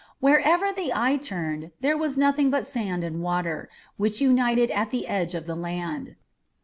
Wherever 0.19 0.73
the 0.73 0.91
eye 0.95 1.17
turned, 1.17 1.73
there 1.81 1.95
was 1.95 2.17
nothing 2.17 2.49
but 2.49 2.65
sand 2.65 3.03
and 3.03 3.21
water, 3.21 3.69
which 3.97 4.19
united 4.19 4.71
at 4.71 4.89
the 4.89 5.05
edge 5.07 5.35
of 5.35 5.45
the 5.45 5.53
land. 5.53 6.15